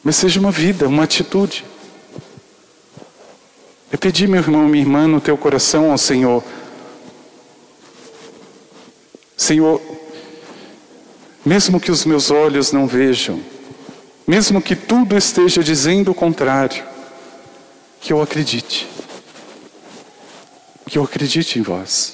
mas 0.08 0.16
seja 0.16 0.40
uma 0.40 0.52
vida, 0.52 0.88
uma 0.88 1.04
atitude. 1.04 1.66
É 3.92 3.98
pedir, 3.98 4.26
meu 4.26 4.40
irmão, 4.40 4.66
minha 4.66 4.82
irmã, 4.82 5.06
no 5.06 5.20
teu 5.20 5.38
coração 5.38 5.92
ao 5.92 5.98
Senhor. 5.98 6.42
Senhor, 9.36 9.82
mesmo 11.46 11.78
que 11.78 11.92
os 11.92 12.06
meus 12.06 12.32
olhos 12.32 12.72
não 12.72 12.88
vejam, 12.88 13.44
mesmo 14.26 14.62
que 14.62 14.78
tudo 14.78 15.18
esteja 15.18 15.62
dizendo 15.62 16.12
o 16.12 16.16
contrário, 16.16 16.86
que 18.00 18.14
eu 18.14 18.22
acredite. 18.22 18.88
Que 20.86 20.98
eu 20.98 21.04
acredite 21.04 21.60
em 21.60 21.62
vós. 21.62 22.14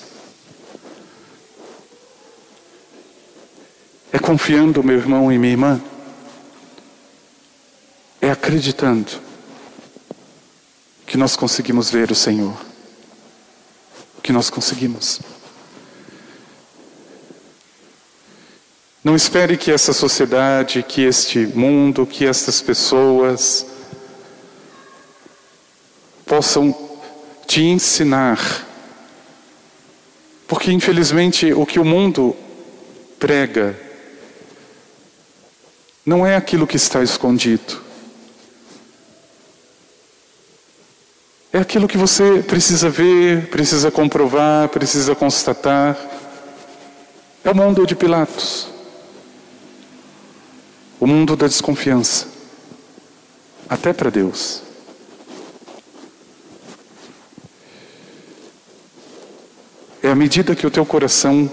É 4.12 4.18
confiando, 4.18 4.84
meu 4.84 4.98
irmão 4.98 5.32
e 5.32 5.38
minha 5.38 5.54
irmã, 5.54 5.82
é 8.24 8.32
acreditando 8.32 9.12
que 11.06 11.18
nós 11.18 11.36
conseguimos 11.36 11.92
ver 11.92 12.10
o 12.10 12.16
Senhor. 12.16 12.56
Que 14.24 14.32
nós 14.32 14.50
conseguimos. 14.50 15.20
Não 19.04 19.14
espere 19.14 19.58
que 19.58 19.70
essa 19.70 19.92
sociedade, 19.92 20.82
que 20.84 21.02
este 21.02 21.40
mundo, 21.48 22.08
que 22.08 22.26
estas 22.26 22.62
pessoas 22.62 23.66
possam 26.26 26.74
te 27.46 27.62
ensinar. 27.64 28.40
Porque, 30.48 30.72
infelizmente, 30.72 31.52
o 31.52 31.66
que 31.66 31.78
o 31.78 31.84
mundo 31.84 32.34
prega 33.20 33.78
não 36.06 36.26
é 36.26 36.38
aquilo 36.38 36.66
que 36.66 36.78
está 36.78 37.04
escondido. 37.04 37.83
É 41.56 41.60
aquilo 41.60 41.88
que 41.88 42.00
você 42.00 42.42
precisa 42.42 42.90
ver, 42.90 43.48
precisa 43.52 43.92
comprovar, 43.92 44.70
precisa 44.70 45.14
constatar. 45.14 45.96
É 47.44 47.52
o 47.52 47.56
mundo 47.56 47.86
de 47.86 47.96
Pilatos. 47.96 48.70
O 51.00 51.06
mundo 51.06 51.36
da 51.36 51.46
desconfiança. 51.46 52.26
Até 53.70 53.94
para 53.94 54.10
Deus. 54.10 54.64
É 60.02 60.10
à 60.10 60.16
medida 60.16 60.56
que 60.56 60.66
o 60.66 60.72
teu 60.72 60.88
coração 60.88 61.48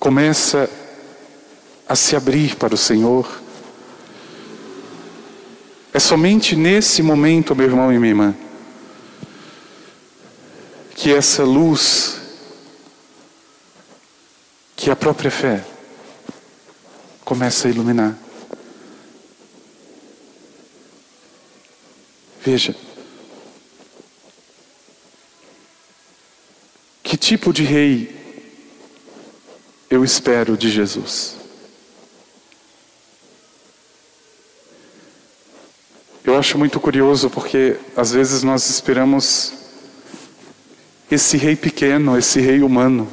começa 0.00 0.70
a 1.86 1.94
se 1.94 2.16
abrir 2.16 2.56
para 2.56 2.74
o 2.74 2.78
Senhor 2.78 3.45
é 5.96 5.98
somente 5.98 6.54
nesse 6.54 7.02
momento, 7.02 7.56
meu 7.56 7.68
irmão 7.68 7.90
e 7.90 7.98
minha 7.98 8.10
irmã, 8.10 8.36
que 10.94 11.10
essa 11.10 11.42
luz, 11.42 12.20
que 14.76 14.90
a 14.90 14.94
própria 14.94 15.30
fé, 15.30 15.64
começa 17.24 17.66
a 17.66 17.70
iluminar. 17.70 18.14
Veja, 22.44 22.76
que 27.02 27.16
tipo 27.16 27.54
de 27.54 27.62
rei 27.62 28.14
eu 29.88 30.04
espero 30.04 30.58
de 30.58 30.68
Jesus? 30.70 31.45
Eu 36.26 36.36
acho 36.36 36.58
muito 36.58 36.80
curioso 36.80 37.30
porque 37.30 37.76
às 37.96 38.10
vezes 38.10 38.42
nós 38.42 38.68
esperamos 38.68 39.52
esse 41.08 41.36
rei 41.36 41.54
pequeno, 41.54 42.18
esse 42.18 42.40
rei 42.40 42.64
humano. 42.64 43.08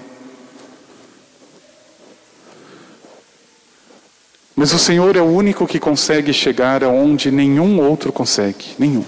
Mas 4.56 4.74
o 4.74 4.80
Senhor 4.80 5.16
é 5.16 5.22
o 5.22 5.26
único 5.26 5.68
que 5.68 5.80
consegue 5.80 6.34
chegar 6.34 6.84
aonde 6.84 7.30
nenhum 7.30 7.80
outro 7.80 8.12
consegue, 8.12 8.74
nenhum. 8.80 9.06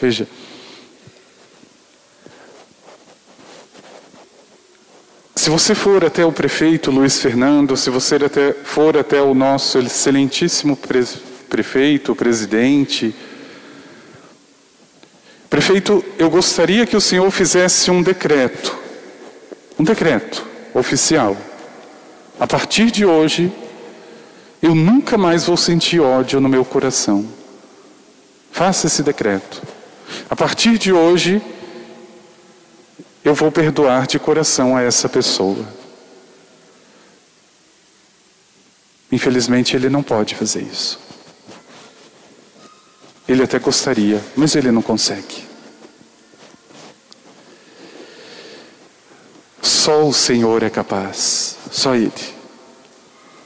Veja, 0.00 0.28
se 5.48 5.50
você 5.50 5.74
for 5.74 6.04
até 6.04 6.26
o 6.26 6.30
prefeito 6.30 6.90
Luiz 6.90 7.22
Fernando, 7.22 7.74
se 7.74 7.88
você 7.88 8.16
até, 8.16 8.52
for 8.52 8.98
até 8.98 9.22
o 9.22 9.32
nosso 9.32 9.78
excelentíssimo 9.78 10.76
pre, 10.76 11.02
prefeito, 11.48 12.14
presidente, 12.14 13.14
prefeito, 15.48 16.04
eu 16.18 16.28
gostaria 16.28 16.84
que 16.84 16.94
o 16.94 17.00
senhor 17.00 17.30
fizesse 17.30 17.90
um 17.90 18.02
decreto, 18.02 18.76
um 19.78 19.84
decreto 19.84 20.44
oficial. 20.74 21.34
A 22.38 22.46
partir 22.46 22.90
de 22.90 23.06
hoje, 23.06 23.50
eu 24.60 24.74
nunca 24.74 25.16
mais 25.16 25.46
vou 25.46 25.56
sentir 25.56 25.98
ódio 25.98 26.42
no 26.42 26.48
meu 26.50 26.62
coração. 26.62 27.26
Faça 28.52 28.86
esse 28.86 29.02
decreto. 29.02 29.62
A 30.28 30.36
partir 30.36 30.76
de 30.76 30.92
hoje, 30.92 31.40
eu 33.28 33.34
vou 33.34 33.52
perdoar 33.52 34.06
de 34.06 34.18
coração 34.18 34.74
a 34.74 34.82
essa 34.82 35.06
pessoa. 35.06 35.68
Infelizmente, 39.12 39.76
ele 39.76 39.90
não 39.90 40.02
pode 40.02 40.34
fazer 40.34 40.62
isso. 40.62 40.98
Ele 43.28 43.42
até 43.42 43.58
gostaria, 43.58 44.24
mas 44.34 44.54
ele 44.56 44.70
não 44.70 44.80
consegue. 44.80 45.46
Só 49.60 50.06
o 50.06 50.12
Senhor 50.14 50.62
é 50.62 50.70
capaz, 50.70 51.56
só 51.70 51.94
Ele. 51.94 52.12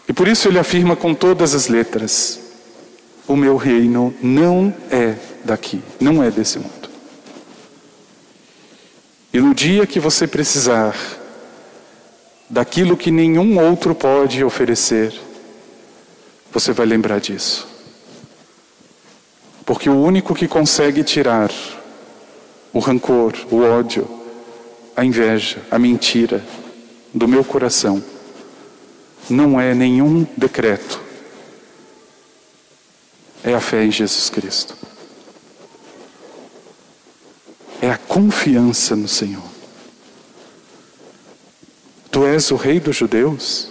E 0.09 0.13
por 0.13 0.29
isso 0.29 0.49
ele 0.49 0.59
afirma 0.59 0.95
com 0.95 1.15
todas 1.15 1.55
as 1.55 1.67
letras: 1.67 2.41
O 3.27 3.35
meu 3.35 3.57
reino 3.57 4.15
não 4.23 4.73
é 4.91 5.17
daqui, 5.45 5.83
não 6.01 6.23
é 6.23 6.31
desse 6.31 6.59
mundo. 6.59 6.82
E 9.33 9.41
no 9.41 9.55
dia 9.55 9.87
que 9.87 9.99
você 9.99 10.27
precisar 10.27 10.95
daquilo 12.51 12.97
que 12.97 13.11
nenhum 13.11 13.59
outro 13.59 13.95
pode 13.95 14.45
oferecer, 14.45 15.15
você 16.53 16.73
vai 16.73 16.85
lembrar 16.85 17.19
disso. 17.19 17.67
Porque 19.65 19.89
o 19.89 19.99
único 19.99 20.35
que 20.35 20.47
consegue 20.47 21.03
tirar 21.03 21.51
o 22.75 22.79
rancor, 22.79 23.33
o 23.51 23.63
ódio, 23.63 24.07
a 24.95 25.05
inveja, 25.05 25.63
a 25.71 25.79
mentira 25.79 26.45
do 27.15 27.27
meu 27.27 27.43
coração 27.43 28.03
não 29.31 29.59
é 29.59 29.75
nenhum 29.75 30.27
decreto, 30.37 31.01
é 33.43 33.55
a 33.55 33.61
fé 33.61 33.85
em 33.85 33.91
Jesus 33.91 34.29
Cristo 34.29 34.77
é 37.83 37.91
a 37.91 37.99
confiança 38.13 38.95
no 38.95 39.09
Senhor. 39.09 39.43
Tu 42.11 42.27
és 42.27 42.51
o 42.51 42.57
Rei 42.57 42.79
dos 42.79 42.95
Judeus? 42.95 43.69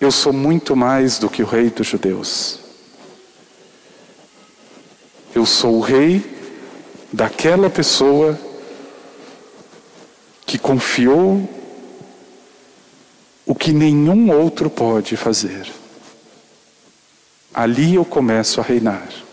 Eu 0.00 0.12
sou 0.12 0.32
muito 0.32 0.76
mais 0.76 1.18
do 1.18 1.28
que 1.28 1.42
o 1.42 1.46
Rei 1.46 1.68
dos 1.68 1.88
Judeus. 1.88 2.60
Eu 5.34 5.44
sou 5.44 5.78
o 5.78 5.80
Rei 5.80 6.24
daquela 7.12 7.68
pessoa 7.68 8.38
que 10.46 10.56
confiou 10.58 11.42
o 13.44 13.52
que 13.52 13.72
nenhum 13.72 14.30
outro 14.30 14.70
pode 14.70 15.16
fazer. 15.16 15.66
Ali 17.52 17.96
eu 17.96 18.04
começo 18.04 18.60
a 18.60 18.62
reinar. 18.62 19.23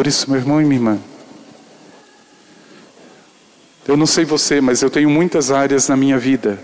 Por 0.00 0.06
isso, 0.06 0.30
meu 0.30 0.40
irmão 0.40 0.62
e 0.62 0.64
minha 0.64 0.78
irmã, 0.78 0.98
eu 3.86 3.98
não 3.98 4.06
sei 4.06 4.24
você, 4.24 4.58
mas 4.58 4.80
eu 4.80 4.88
tenho 4.88 5.10
muitas 5.10 5.50
áreas 5.50 5.88
na 5.88 5.94
minha 5.94 6.16
vida 6.16 6.58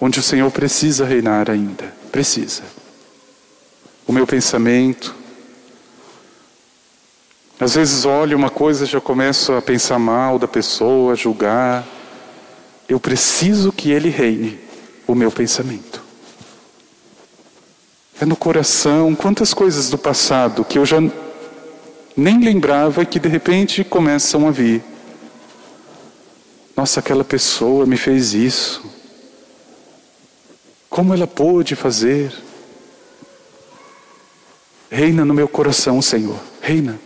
onde 0.00 0.20
o 0.20 0.22
Senhor 0.22 0.48
precisa 0.52 1.04
reinar 1.04 1.50
ainda. 1.50 1.92
Precisa. 2.12 2.62
O 4.06 4.12
meu 4.12 4.28
pensamento. 4.28 5.12
Às 7.58 7.74
vezes 7.74 8.04
olho 8.04 8.38
uma 8.38 8.48
coisa 8.48 8.84
e 8.84 8.86
já 8.86 9.00
começo 9.00 9.52
a 9.52 9.60
pensar 9.60 9.98
mal 9.98 10.38
da 10.38 10.46
pessoa, 10.46 11.14
a 11.14 11.16
julgar. 11.16 11.84
Eu 12.88 13.00
preciso 13.00 13.72
que 13.72 13.90
Ele 13.90 14.08
reine 14.08 14.56
o 15.04 15.16
meu 15.16 15.32
pensamento. 15.32 16.00
É 18.20 18.24
no 18.24 18.36
coração, 18.36 19.16
quantas 19.16 19.52
coisas 19.52 19.90
do 19.90 19.98
passado 19.98 20.64
que 20.64 20.78
eu 20.78 20.86
já 20.86 20.98
nem 22.16 22.40
lembrava 22.40 23.04
que 23.04 23.20
de 23.20 23.28
repente 23.28 23.84
começam 23.84 24.48
a 24.48 24.50
vir. 24.50 24.82
Nossa, 26.74 27.00
aquela 27.00 27.24
pessoa 27.24 27.84
me 27.84 27.96
fez 27.96 28.32
isso. 28.32 28.82
Como 30.88 31.12
ela 31.12 31.26
pôde 31.26 31.76
fazer? 31.76 32.32
Reina 34.90 35.24
no 35.24 35.34
meu 35.34 35.46
coração, 35.46 36.00
Senhor. 36.00 36.38
Reina. 36.60 36.98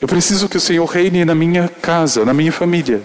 Eu 0.00 0.08
preciso 0.08 0.48
que 0.48 0.56
o 0.56 0.60
Senhor 0.60 0.84
reine 0.84 1.24
na 1.24 1.34
minha 1.34 1.68
casa, 1.68 2.24
na 2.24 2.34
minha 2.34 2.52
família. 2.52 3.02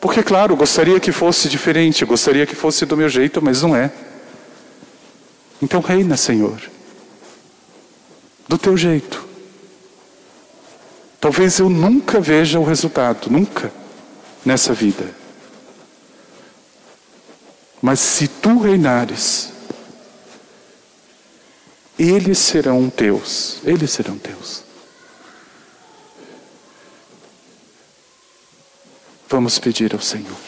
Porque, 0.00 0.22
claro, 0.22 0.56
gostaria 0.56 0.98
que 1.00 1.12
fosse 1.12 1.48
diferente, 1.48 2.04
gostaria 2.04 2.46
que 2.46 2.54
fosse 2.54 2.84
do 2.84 2.96
meu 2.96 3.08
jeito, 3.08 3.40
mas 3.42 3.62
não 3.62 3.74
é. 3.74 3.90
Então 5.60 5.80
reina, 5.80 6.16
Senhor, 6.16 6.60
do 8.46 8.56
teu 8.56 8.76
jeito. 8.76 9.26
Talvez 11.20 11.58
eu 11.58 11.68
nunca 11.68 12.20
veja 12.20 12.60
o 12.60 12.64
resultado, 12.64 13.28
nunca, 13.28 13.72
nessa 14.44 14.72
vida. 14.72 15.04
Mas 17.82 17.98
se 18.00 18.28
tu 18.28 18.60
reinares, 18.60 19.52
eles 21.98 22.38
serão 22.38 22.88
teus, 22.88 23.58
eles 23.64 23.90
serão 23.90 24.16
teus. 24.16 24.62
Vamos 29.28 29.58
pedir 29.58 29.92
ao 29.92 30.00
Senhor. 30.00 30.47